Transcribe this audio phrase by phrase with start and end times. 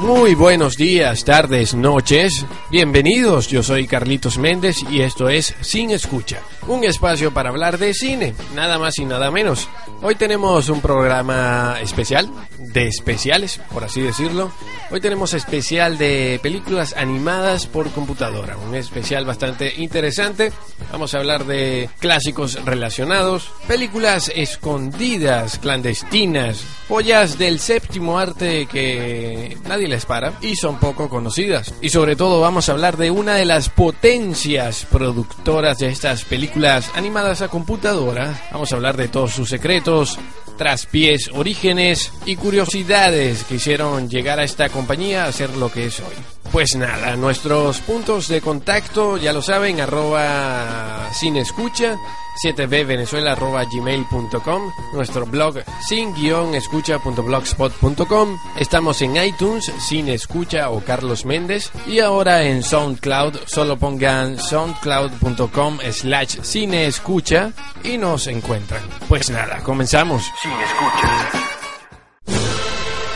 [0.00, 2.46] Muy buenos días, tardes, noches.
[2.70, 7.92] Bienvenidos, yo soy Carlitos Méndez y esto es Sin Escucha, un espacio para hablar de
[7.92, 9.68] cine, nada más y nada menos.
[10.00, 12.30] Hoy tenemos un programa especial,
[12.72, 14.52] de especiales, por así decirlo.
[14.90, 20.52] Hoy tenemos especial de películas animadas por computadora, un especial bastante interesante.
[20.90, 29.88] Vamos a hablar de clásicos relacionados, películas escondidas, clandestinas, joyas del séptimo arte que nadie
[29.88, 31.74] les para y son poco conocidas.
[31.80, 36.90] Y sobre todo vamos a hablar de una de las potencias productoras de estas películas
[36.94, 38.40] animadas a computadora.
[38.52, 40.18] Vamos a hablar de todos sus secretos,
[40.60, 46.00] traspiés, orígenes y curiosidades que hicieron llegar a esta compañía a ser lo que es
[46.00, 46.39] hoy.
[46.52, 51.96] Pues nada, nuestros puntos de contacto ya lo saben, arroba sin escucha,
[52.44, 61.24] 7bvenezuela arroba gmail.com, nuestro blog sin guion escucha.blogspot.com, estamos en iTunes, sin escucha o Carlos
[61.24, 67.52] Méndez y ahora en SoundCloud, solo pongan soundcloud.com slash sin escucha
[67.84, 68.82] y nos encuentran.
[69.08, 70.24] Pues nada, comenzamos.
[70.42, 71.30] Sin escucha.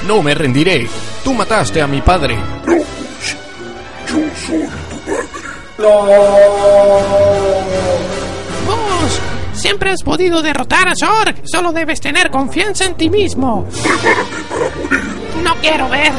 [0.07, 0.87] No me rendiré,
[1.25, 2.37] tú mataste a mi padre.
[4.47, 6.19] Soy tu padre.
[8.67, 9.21] ¡Vos!
[9.55, 11.37] Siempre has podido derrotar a Zorg.
[11.45, 13.67] Solo debes tener confianza en ti mismo.
[13.83, 15.43] Prepárate para morir.
[15.43, 16.13] No quiero ver.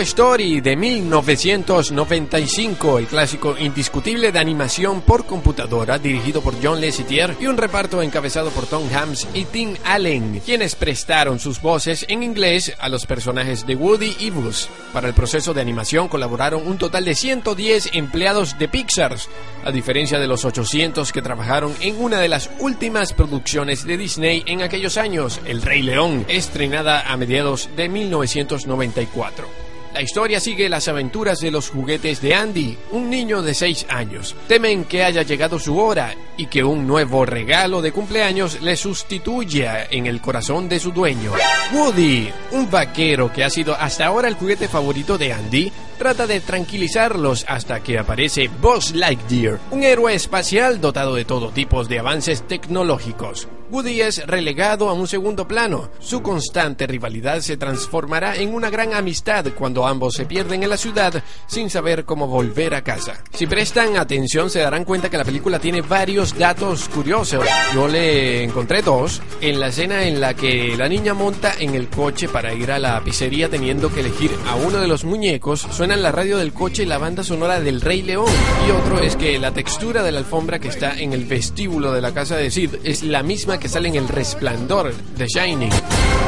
[0.00, 7.46] Story de 1995, el clásico indiscutible de animación por computadora dirigido por John Lasseter y
[7.46, 12.74] un reparto encabezado por Tom Hanks y Tim Allen, quienes prestaron sus voces en inglés
[12.78, 14.68] a los personajes de Woody y Buzz.
[14.92, 19.16] Para el proceso de animación colaboraron un total de 110 empleados de Pixar,
[19.64, 24.42] a diferencia de los 800 que trabajaron en una de las últimas producciones de Disney
[24.46, 29.69] en aquellos años, El Rey León, estrenada a mediados de 1994.
[30.00, 34.34] La historia sigue las aventuras de los juguetes de Andy, un niño de 6 años.
[34.48, 39.86] Temen que haya llegado su hora y que un nuevo regalo de cumpleaños le sustituya
[39.90, 41.32] en el corazón de su dueño.
[41.74, 46.40] Woody, un vaquero que ha sido hasta ahora el juguete favorito de Andy, trata de
[46.40, 52.42] tranquilizarlos hasta que aparece Buzz Lightyear, un héroe espacial dotado de todo tipo de avances
[52.48, 53.48] tecnológicos.
[53.70, 55.90] Woody es relegado a un segundo plano.
[56.00, 60.76] Su constante rivalidad se transformará en una gran amistad cuando ambos se pierden en la
[60.76, 63.22] ciudad sin saber cómo volver a casa.
[63.32, 67.44] Si prestan atención se darán cuenta que la película tiene varios datos curiosos.
[67.72, 71.88] Yo le encontré dos en la escena en la que la niña monta en el
[71.88, 75.60] coche para ir a la pizzería teniendo que elegir a uno de los muñecos.
[75.70, 78.30] Suena la radio del coche la banda sonora del Rey León.
[78.66, 82.00] Y otro es que la textura de la alfombra que está en el vestíbulo de
[82.00, 85.70] la casa de Sid es la misma que sale en El Resplandor de Shining.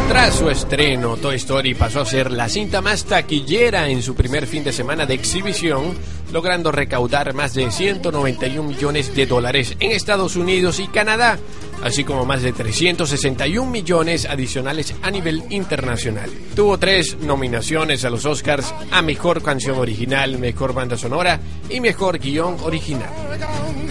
[0.08, 4.46] Tras su estreno, Toy Story pasó a ser la cinta más taquillera en su primer
[4.46, 5.94] fin de semana de exhibición,
[6.32, 11.38] logrando recaudar más de 191 millones de dólares en Estados Unidos y Canadá,
[11.82, 16.30] así como más de 361 millones adicionales a nivel internacional.
[16.54, 22.18] Tuvo tres nominaciones a los Oscars a Mejor Canción Original, Mejor Banda Sonora y Mejor
[22.18, 23.10] Guión Original.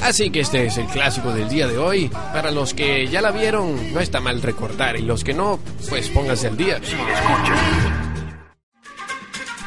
[0.01, 2.09] Así que este es el clásico del día de hoy.
[2.09, 5.59] Para los que ya la vieron, no está mal recordar, y los que no,
[5.89, 6.79] pues pónganse al día.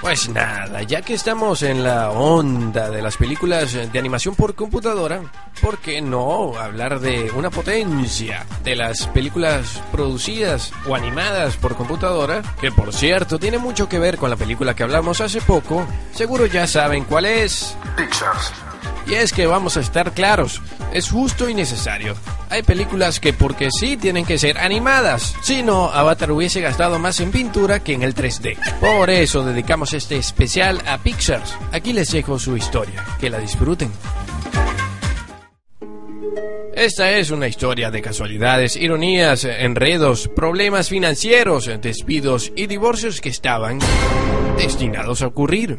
[0.04, 5.22] Pues nada, ya que estamos en la onda de las películas de animación por computadora,
[5.62, 12.42] ¿por qué no hablar de una potencia de las películas producidas o animadas por computadora?
[12.60, 15.86] Que por cierto tiene mucho que ver con la película que hablamos hace poco.
[16.12, 17.74] Seguro ya saben cuál es.
[17.96, 18.73] Pixar.
[19.06, 20.62] Y es que vamos a estar claros,
[20.92, 22.14] es justo y necesario.
[22.48, 27.20] Hay películas que porque sí tienen que ser animadas, si no, Avatar hubiese gastado más
[27.20, 28.56] en pintura que en el 3D.
[28.80, 31.42] Por eso dedicamos este especial a Pixar.
[31.72, 33.90] Aquí les dejo su historia, que la disfruten.
[36.76, 43.78] Esta es una historia de casualidades, ironías, enredos, problemas financieros, despidos y divorcios que estaban
[44.56, 45.78] destinados a ocurrir.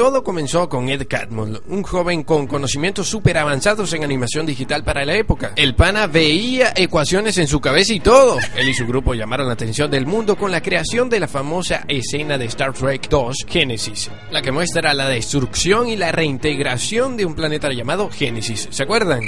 [0.00, 5.04] Todo comenzó con Ed Catmull, un joven con conocimientos súper avanzados en animación digital para
[5.04, 5.52] la época.
[5.56, 8.38] El pana veía ecuaciones en su cabeza y todo.
[8.56, 11.84] Él y su grupo llamaron la atención del mundo con la creación de la famosa
[11.86, 17.26] escena de Star Trek 2, Genesis, la que muestra la destrucción y la reintegración de
[17.26, 18.68] un planeta llamado Genesis.
[18.70, 19.20] ¿Se acuerdan?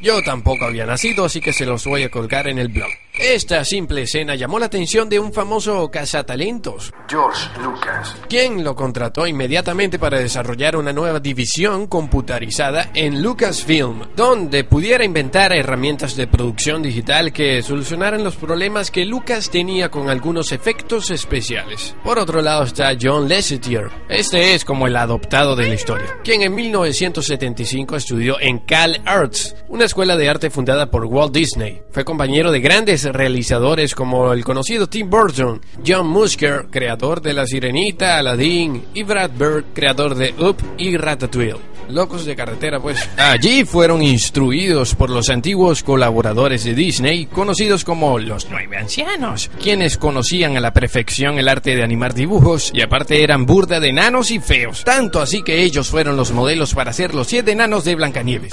[0.00, 2.88] Yo tampoco había nacido, así que se los voy a colgar en el blog.
[3.18, 9.26] Esta simple escena llamó la atención de un famoso cazatalentos, George Lucas, quien lo contrató
[9.26, 16.80] inmediatamente para desarrollar una nueva división computarizada en Lucasfilm, donde pudiera inventar herramientas de producción
[16.80, 21.96] digital que solucionaran los problemas que Lucas tenía con algunos efectos especiales.
[22.04, 23.90] Por otro lado está John Lasseter.
[24.08, 29.56] Este es como el adoptado de la historia, quien en 1975 estudió en Cal Arts,
[29.66, 31.82] una escuela de arte fundada por Walt Disney.
[31.90, 37.46] Fue compañero de grandes realizadores como el conocido Tim Burton, John Musker, creador de La
[37.46, 41.56] Sirenita, Aladdin, y Brad Bird, creador de Up y Ratatouille.
[41.90, 43.08] Locos de carretera, pues.
[43.16, 49.96] Allí fueron instruidos por los antiguos colaboradores de Disney, conocidos como los nueve ancianos, quienes
[49.96, 54.30] conocían a la perfección el arte de animar dibujos y aparte eran burda de enanos
[54.30, 54.84] y feos.
[54.84, 58.52] Tanto así que ellos fueron los modelos para hacer los siete enanos de Blancanieves.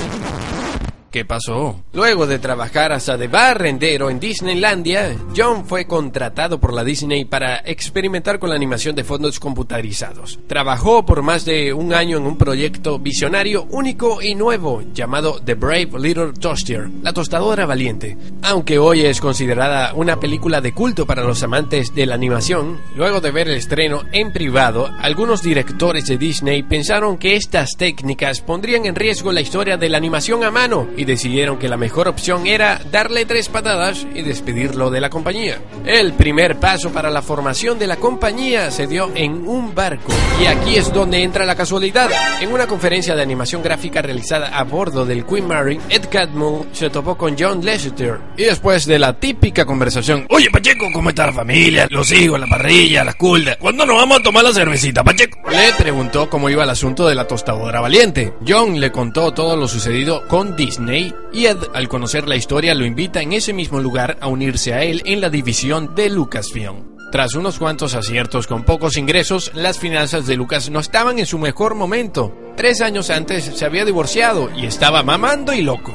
[1.15, 1.81] ¿Qué pasó?
[1.94, 7.59] Luego de trabajar hasta de barrendero en Disneylandia, John fue contratado por la Disney para
[7.59, 10.38] experimentar con la animación de fondos computarizados.
[10.45, 15.53] Trabajó por más de un año en un proyecto visionario único y nuevo llamado The
[15.53, 18.17] Brave Little Toaster, la tostadora valiente.
[18.41, 23.21] Aunque hoy es considerada una película de culto para los amantes de la animación, luego
[23.21, 28.85] de ver el estreno en privado, algunos directores de Disney pensaron que estas técnicas pondrían
[28.85, 32.47] en riesgo la historia de la animación a mano y decidieron que la mejor opción
[32.47, 35.59] era darle tres patadas y despedirlo de la compañía.
[35.85, 40.11] El primer paso para la formación de la compañía se dio en un barco.
[40.41, 42.09] Y aquí es donde entra la casualidad.
[42.41, 46.89] En una conferencia de animación gráfica realizada a bordo del Queen Mary, Ed Catmull se
[46.89, 48.19] topó con John Lasseter.
[48.37, 51.87] Y después de la típica conversación, Oye Pacheco, ¿cómo está la familia?
[51.89, 53.57] Los hijos, la parrilla, la culda.
[53.57, 55.39] ¿Cuándo nos vamos a tomar la cervecita, Pacheco?
[55.49, 58.33] Le preguntó cómo iba el asunto de la tostadora valiente.
[58.47, 62.86] John le contó todo lo sucedido con Disney y Ed, al conocer la historia, lo
[62.86, 66.95] invita en ese mismo lugar a unirse a él en la división de Lucasfilm.
[67.12, 71.39] Tras unos cuantos aciertos con pocos ingresos, las finanzas de Lucas no estaban en su
[71.39, 72.33] mejor momento.
[72.57, 75.94] Tres años antes se había divorciado y estaba mamando y loco.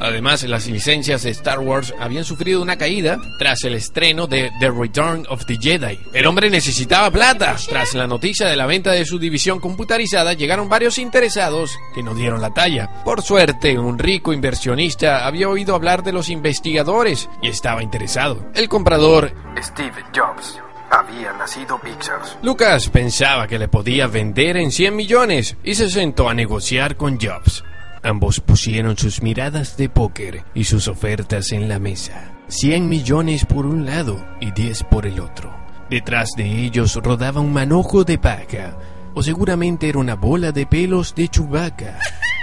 [0.00, 4.70] Además, las licencias de Star Wars habían sufrido una caída tras el estreno de The
[4.70, 5.98] Return of the Jedi.
[6.12, 7.56] El hombre necesitaba plata.
[7.68, 12.14] Tras la noticia de la venta de su división computarizada, llegaron varios interesados que no
[12.14, 13.02] dieron la talla.
[13.04, 18.46] Por suerte, un rico inversionista había oído hablar de los investigadores y estaba interesado.
[18.54, 20.58] El comprador, Steve Jobs,
[20.90, 22.20] había nacido Pixar.
[22.42, 27.18] Lucas, pensaba que le podía vender en 100 millones y se sentó a negociar con
[27.20, 27.64] Jobs.
[28.02, 32.32] Ambos pusieron sus miradas de póker y sus ofertas en la mesa.
[32.48, 35.54] 100 millones por un lado y 10 por el otro.
[35.90, 38.76] Detrás de ellos rodaba un manojo de paja,
[39.14, 41.98] o seguramente era una bola de pelos de chubaca.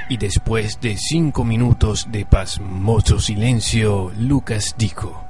[0.09, 5.25] Y después de cinco minutos de pasmoso silencio, Lucas dijo...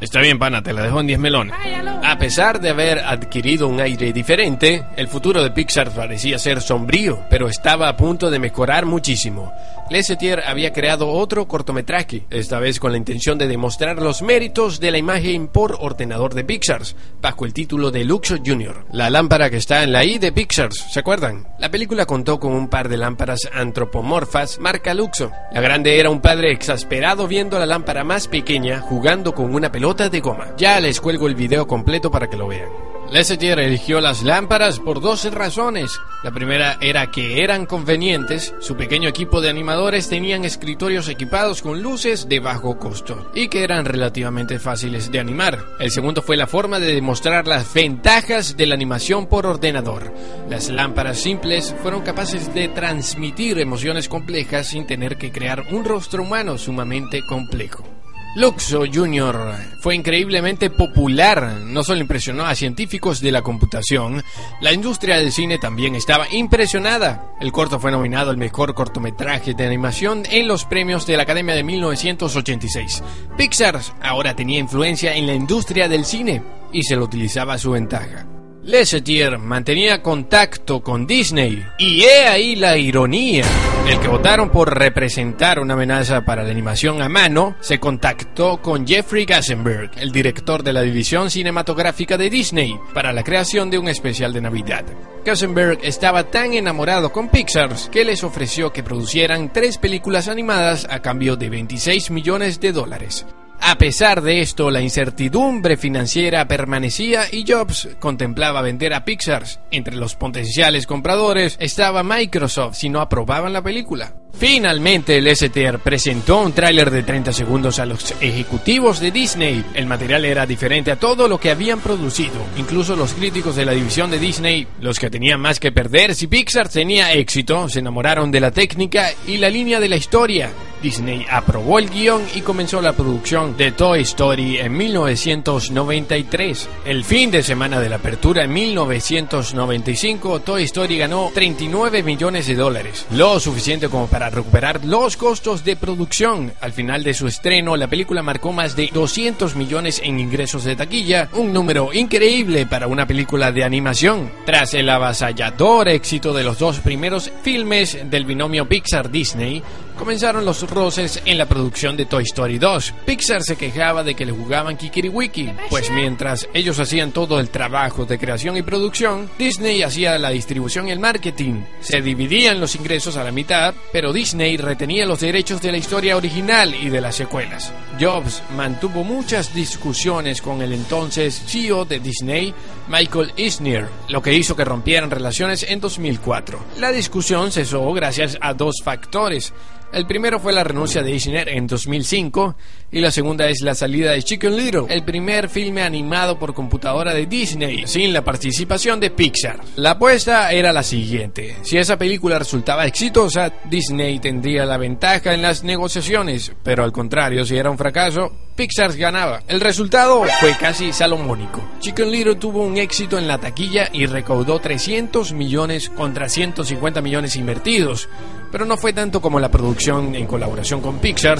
[0.00, 1.54] Está bien, pana, te la dejo en 10 melones.
[2.02, 7.24] A pesar de haber adquirido un aire diferente, el futuro de Pixar parecía ser sombrío,
[7.28, 9.52] pero estaba a punto de mejorar muchísimo.
[9.90, 14.90] Lasseter había creado otro cortometraje, esta vez con la intención de demostrar los méritos de
[14.90, 16.82] la imagen por ordenador de Pixar,
[17.22, 20.72] bajo el título de Luxo Jr., la lámpara que está en la I de Pixar,
[20.72, 21.48] ¿se acuerdan?
[21.58, 25.30] La película contó con un par de lámparas antropomorfas marca Luxo.
[25.52, 30.08] La grande era un padre exasperado viendo la lámpara más pequeña jugando con una pelota
[30.08, 30.54] de goma.
[30.58, 32.68] Ya les cuelgo el video completo para que lo vean.
[33.10, 35.98] Lasseter eligió las lámparas por dos razones.
[36.22, 41.82] La primera era que eran convenientes, su pequeño equipo de animadores tenían escritorios equipados con
[41.82, 45.64] luces de bajo costo y que eran relativamente fáciles de animar.
[45.80, 50.12] El segundo fue la forma de demostrar las ventajas de la animación por ordenador.
[50.50, 56.22] Las lámparas simples fueron capaces de transmitir emociones complejas sin tener que crear un rostro
[56.22, 57.97] humano sumamente complejo.
[58.38, 59.56] Luxo Jr.
[59.80, 64.22] fue increíblemente popular, no solo impresionó a científicos de la computación,
[64.60, 67.32] la industria del cine también estaba impresionada.
[67.40, 71.56] El corto fue nominado al mejor cortometraje de animación en los premios de la Academia
[71.56, 73.02] de 1986.
[73.36, 76.40] Pixar ahora tenía influencia en la industria del cine
[76.72, 78.37] y se lo utilizaba a su ventaja.
[78.68, 81.64] Lasseter mantenía contacto con Disney.
[81.78, 83.46] Y he ahí la ironía.
[83.88, 88.86] El que votaron por representar una amenaza para la animación a mano se contactó con
[88.86, 93.88] Jeffrey Gassenberg, el director de la división cinematográfica de Disney, para la creación de un
[93.88, 94.84] especial de Navidad.
[95.24, 101.00] Gassenberg estaba tan enamorado con Pixar que les ofreció que producieran tres películas animadas a
[101.00, 103.24] cambio de 26 millones de dólares.
[103.60, 109.44] A pesar de esto, la incertidumbre financiera permanecía y Jobs contemplaba vender a Pixar.
[109.70, 114.14] Entre los potenciales compradores estaba Microsoft si no aprobaban la película.
[114.32, 119.64] Finalmente, el STR presentó un tráiler de 30 segundos a los ejecutivos de Disney.
[119.74, 122.36] El material era diferente a todo lo que habían producido.
[122.56, 126.28] Incluso los críticos de la división de Disney, los que tenían más que perder si
[126.28, 130.50] Pixar tenía éxito, se enamoraron de la técnica y la línea de la historia.
[130.82, 136.68] Disney aprobó el guion y comenzó la producción de Toy Story en 1993.
[136.84, 142.54] El fin de semana de la apertura en 1995, Toy Story ganó 39 millones de
[142.54, 146.52] dólares, lo suficiente como para recuperar los costos de producción.
[146.60, 150.76] Al final de su estreno, la película marcó más de 200 millones en ingresos de
[150.76, 154.30] taquilla, un número increíble para una película de animación.
[154.44, 159.62] Tras el avasallador éxito de los dos primeros filmes del binomio Pixar-Disney,
[159.98, 162.94] comenzaron los roces en la producción de Toy Story 2.
[163.04, 168.06] Pixar se quejaba de que le jugaban kikiriwiki, pues mientras ellos hacían todo el trabajo
[168.06, 171.62] de creación y producción, Disney hacía la distribución y el marketing.
[171.80, 176.16] Se dividían los ingresos a la mitad, pero Disney retenía los derechos de la historia
[176.16, 177.72] original y de las secuelas.
[178.00, 182.54] Jobs mantuvo muchas discusiones con el entonces CEO de Disney,
[182.88, 186.58] Michael Eisner, lo que hizo que rompieran relaciones en 2004.
[186.78, 189.52] La discusión cesó gracias a dos factores.
[189.90, 192.56] El primero fue la renuncia de Eisner en 2005
[192.92, 197.14] y la segunda es la salida de Chicken Little, el primer filme animado por computadora
[197.14, 199.60] de Disney, sin la participación de Pixar.
[199.76, 205.40] La apuesta era la siguiente, si esa película resultaba exitosa, Disney tendría la ventaja en
[205.40, 209.40] las negociaciones, pero al contrario, si era un fracaso, Pixar ganaba.
[209.46, 211.62] El resultado fue casi salomónico.
[211.78, 217.36] Chicken Little tuvo un éxito en la taquilla y recaudó 300 millones contra 150 millones
[217.36, 218.08] invertidos,
[218.50, 221.38] pero no fue tanto como la producción en colaboración con Pixar.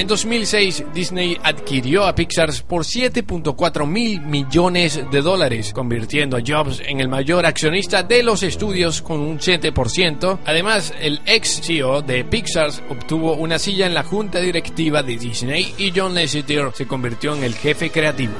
[0.00, 6.80] En 2006, Disney adquirió a Pixar por 7.4 mil millones de dólares, convirtiendo a Jobs
[6.86, 10.38] en el mayor accionista de los estudios con un 7%.
[10.46, 15.74] Además, el ex CEO de Pixar obtuvo una silla en la junta directiva de Disney
[15.76, 18.32] y John Lasseter se convirtió en el jefe creativo.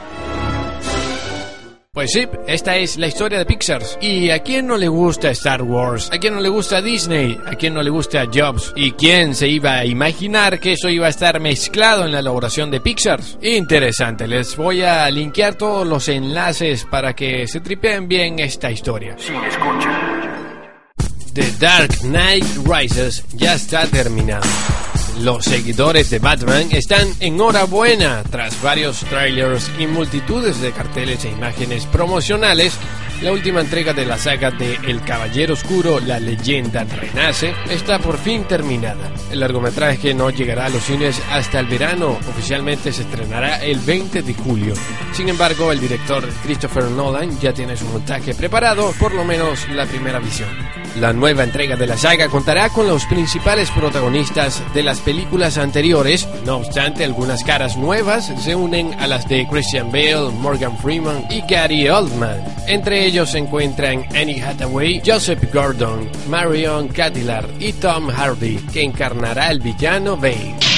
[1.92, 3.82] Pues sí, esta es la historia de Pixar.
[4.00, 6.09] ¿Y a quién no le gusta Star Wars?
[6.12, 7.37] ¿A quién no le gusta Disney?
[7.44, 8.73] ¿A quién no le gusta Jobs?
[8.76, 12.70] ¿Y quién se iba a imaginar que eso iba a estar mezclado en la elaboración
[12.70, 13.20] de Pixar?
[13.42, 19.16] Interesante, les voy a linkear todos los enlaces para que se tripeen bien esta historia.
[19.18, 20.20] Sin escucha.
[21.35, 24.47] The Dark Knight Rises ya está terminado.
[25.19, 31.85] Los seguidores de Batman están enhorabuena tras varios trailers y multitudes de carteles e imágenes
[31.87, 32.75] promocionales.
[33.21, 38.17] La última entrega de la saga de El Caballero Oscuro, la leyenda renace, está por
[38.17, 39.12] fin terminada.
[39.31, 44.23] El largometraje no llegará a los cines hasta el verano, oficialmente se estrenará el 20
[44.23, 44.73] de julio.
[45.12, 49.85] Sin embargo, el director Christopher Nolan ya tiene su montaje preparado, por lo menos la
[49.85, 50.79] primera visión.
[50.97, 56.28] La nueva entrega de la saga contará con los principales protagonistas de las películas anteriores,
[56.44, 61.42] no obstante algunas caras nuevas se unen a las de Christian Bale, Morgan Freeman y
[61.42, 62.42] Gary Oldman.
[62.66, 69.49] Entre ellos se encuentran Annie Hathaway, Joseph Gordon, Marion Cotillard y Tom Hardy, que encarnará
[69.49, 70.70] al villano Bane.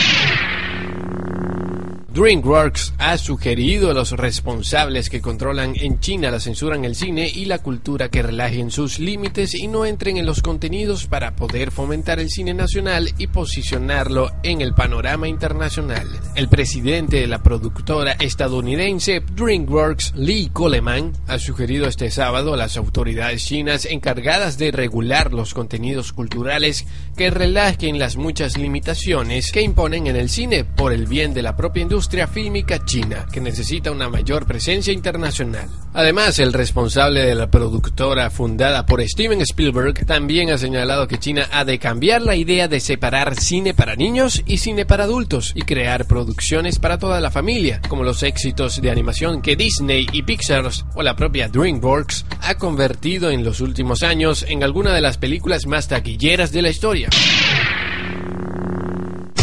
[2.14, 7.26] DreamWorks ha sugerido a los responsables que controlan en China la censura en el cine
[7.34, 11.70] y la cultura que relajen sus límites y no entren en los contenidos para poder
[11.70, 16.06] fomentar el cine nacional y posicionarlo en el panorama internacional.
[16.34, 22.76] El presidente de la productora estadounidense DreamWorks, Lee Coleman, ha sugerido este sábado a las
[22.76, 26.84] autoridades chinas encargadas de regular los contenidos culturales
[27.16, 31.56] que relajen las muchas limitaciones que imponen en el cine por el bien de la
[31.56, 35.68] propia industria industria fílmica china, que necesita una mayor presencia internacional.
[35.94, 41.48] Además, el responsable de la productora fundada por Steven Spielberg también ha señalado que China
[41.52, 45.62] ha de cambiar la idea de separar cine para niños y cine para adultos y
[45.62, 50.72] crear producciones para toda la familia, como los éxitos de animación que Disney y Pixar
[50.96, 55.66] o la propia DreamWorks ha convertido en los últimos años en alguna de las películas
[55.66, 57.10] más taquilleras de la historia.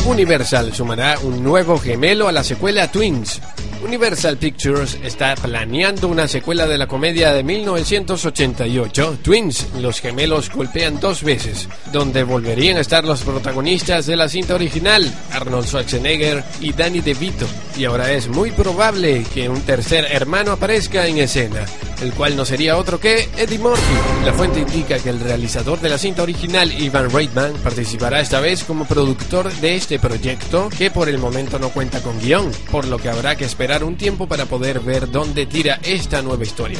[0.05, 3.39] Universal sumará un nuevo gemelo a la secuela Twins.
[3.83, 10.99] Universal Pictures está planeando una secuela de la comedia de 1988, Twins, los gemelos golpean
[10.99, 16.73] dos veces, donde volverían a estar los protagonistas de la cinta original, Arnold Schwarzenegger y
[16.73, 17.47] Danny DeVito.
[17.77, 21.65] Y ahora es muy probable que un tercer hermano aparezca en escena,
[22.01, 24.25] el cual no sería otro que Eddie Murphy.
[24.25, 28.65] La fuente indica que el realizador de la cinta original, Ivan Reitman, participará esta vez
[28.65, 32.97] como productor de este proyecto, que por el momento no cuenta con guion, por lo
[32.97, 36.79] que habrá que esperar un tiempo para poder ver dónde tira esta nueva historia.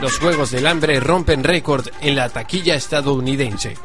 [0.00, 3.76] Los Juegos del Hambre rompen récord en la taquilla estadounidense.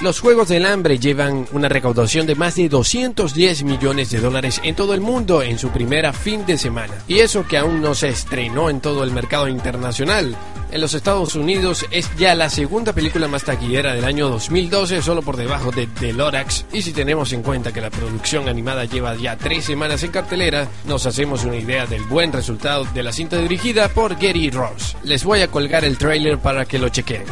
[0.00, 4.74] Los Juegos del Hambre llevan una recaudación de más de 210 millones de dólares en
[4.74, 6.94] todo el mundo en su primera fin de semana.
[7.06, 10.34] Y eso que aún no se estrenó en todo el mercado internacional.
[10.70, 15.22] En los Estados Unidos es ya la segunda película más taquillera del año 2012, solo
[15.22, 16.66] por debajo de The Lorax.
[16.72, 20.68] Y si tenemos en cuenta que la producción animada lleva ya tres semanas en cartelera,
[20.86, 24.96] nos hacemos una idea del buen resultado de la cinta dirigida por Gary Ross.
[25.04, 27.24] Les voy a colgar el trailer para que lo chequen.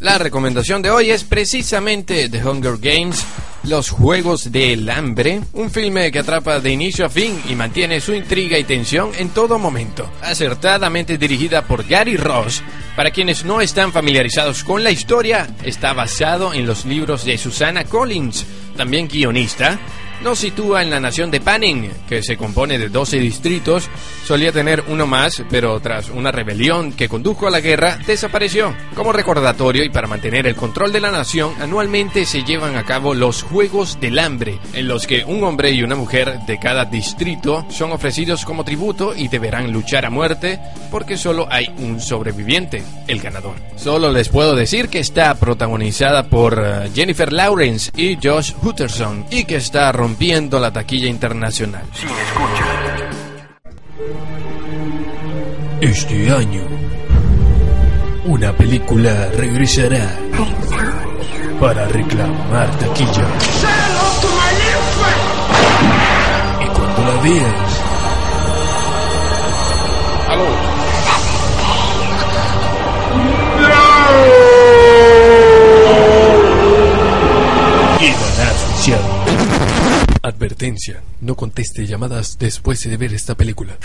[0.00, 3.24] La recomendación de hoy es precisamente The Hunger Games,
[3.66, 8.14] Los Juegos del Hambre, un filme que atrapa de inicio a fin y mantiene su
[8.14, 10.08] intriga y tensión en todo momento.
[10.22, 12.62] Acertadamente dirigida por Gary Ross,
[12.94, 17.82] para quienes no están familiarizados con la historia, está basado en los libros de Susana
[17.82, 18.46] Collins,
[18.76, 19.80] también guionista,
[20.22, 23.88] nos sitúa en la nación de Panning, que se compone de 12 distritos,
[24.24, 28.74] solía tener uno más, pero tras una rebelión que condujo a la guerra, desapareció.
[28.94, 33.14] Como recordatorio y para mantener el control de la nación, anualmente se llevan a cabo
[33.14, 37.66] los Juegos del Hambre, en los que un hombre y una mujer de cada distrito
[37.70, 43.20] son ofrecidos como tributo y deberán luchar a muerte porque solo hay un sobreviviente, el
[43.20, 43.56] ganador.
[43.76, 49.44] Solo les puedo decir que está protagonizada por uh, Jennifer Lawrence y Josh Hutcherson y
[49.44, 51.82] que está rompiendo la taquilla internacional.
[51.92, 52.64] Sin escucha.
[55.80, 56.62] Este año,
[58.26, 60.16] una película regresará
[61.58, 63.26] para reclamar taquilla.
[66.60, 67.80] Y cuando la veas,
[77.98, 79.65] quedará asfixiado.
[80.26, 83.78] Advertencia, no conteste llamadas después de ver esta película.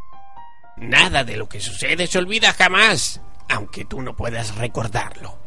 [0.78, 5.38] Nada de lo que sucede se olvida jamás, aunque tú no puedas recordarlo.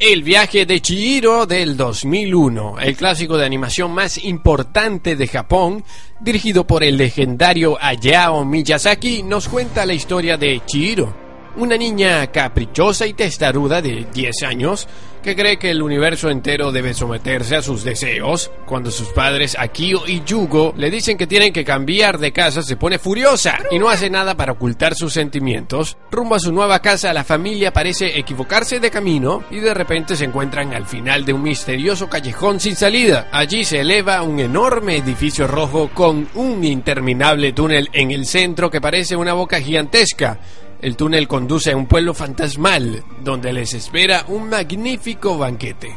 [0.00, 5.84] El viaje de Chihiro del 2001, el clásico de animación más importante de Japón,
[6.20, 11.14] dirigido por el legendario Hayao Miyazaki, nos cuenta la historia de Chihiro,
[11.56, 14.88] una niña caprichosa y testaruda de 10 años
[15.24, 18.50] que cree que el universo entero debe someterse a sus deseos.
[18.66, 22.76] Cuando sus padres Akio y Yugo le dicen que tienen que cambiar de casa, se
[22.76, 25.96] pone furiosa y no hace nada para ocultar sus sentimientos.
[26.10, 30.26] Rumbo a su nueva casa, la familia parece equivocarse de camino y de repente se
[30.26, 33.28] encuentran al final de un misterioso callejón sin salida.
[33.32, 38.82] Allí se eleva un enorme edificio rojo con un interminable túnel en el centro que
[38.82, 40.38] parece una boca gigantesca.
[40.84, 45.96] El túnel conduce a un pueblo fantasmal, donde les espera un magnífico banquete.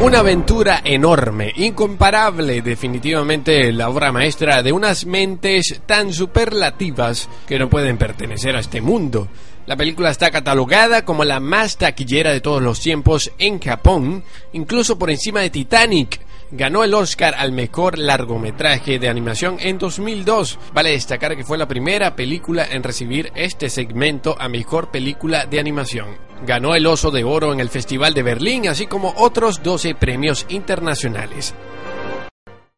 [0.00, 7.68] Una aventura enorme, incomparable, definitivamente la obra maestra de unas mentes tan superlativas que no
[7.68, 9.28] pueden pertenecer a este mundo.
[9.66, 14.98] La película está catalogada como la más taquillera de todos los tiempos en Japón, incluso
[14.98, 16.20] por encima de Titanic.
[16.54, 20.58] Ganó el Oscar al mejor largometraje de animación en 2002.
[20.74, 25.58] Vale destacar que fue la primera película en recibir este segmento a mejor película de
[25.58, 26.18] animación.
[26.46, 30.44] Ganó el Oso de Oro en el Festival de Berlín, así como otros 12 premios
[30.50, 31.54] internacionales.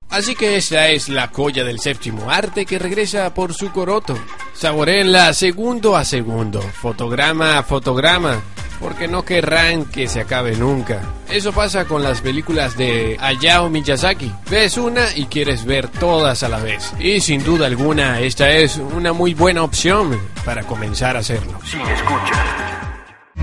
[0.08, 4.16] Así que esta es la joya del séptimo arte que regresa por su coroto.
[4.54, 8.40] Saboreenla segundo a segundo, fotograma a fotograma,
[8.80, 11.02] porque no querrán que se acabe nunca.
[11.28, 14.32] Eso pasa con las películas de Hayao Miyazaki.
[14.50, 16.92] Ves una y quieres ver todas a la vez.
[16.98, 21.58] Y sin duda alguna, esta es una muy buena opción para comenzar a hacerlo.
[21.64, 22.73] Sin escucha.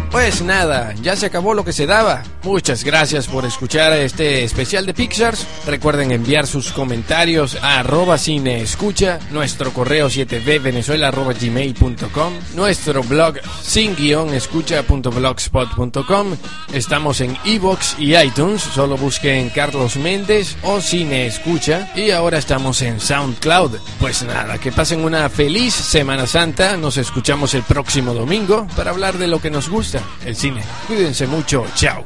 [0.10, 2.24] Pues nada, ya se acabó lo que se daba.
[2.44, 5.46] Muchas gracias por escuchar este especial de Pixars.
[5.66, 13.38] Recuerden enviar sus comentarios a arroba cine escucha, nuestro correo 7bvenezuela arroba gmail.com, nuestro blog
[13.62, 16.36] sin guion escucha.blogspot.com.
[16.74, 21.92] Estamos en iBox y iTunes, solo busquen Carlos Méndez o Cine Escucha.
[21.96, 23.78] Y ahora estamos en SoundCloud.
[24.00, 26.78] Pues nada, que pasen una feliz Semana Santa.
[26.78, 29.81] Nos escuchamos el próximo domingo para hablar de lo que nos gusta.
[30.26, 30.64] El cine.
[30.88, 32.06] Cuídense mucho, chao.